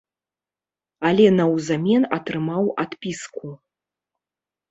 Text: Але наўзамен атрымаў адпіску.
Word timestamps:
Але 1.09 1.27
наўзамен 1.39 2.07
атрымаў 2.17 2.63
адпіску. 2.85 3.53